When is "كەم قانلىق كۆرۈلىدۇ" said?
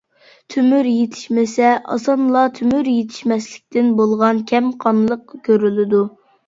4.55-6.07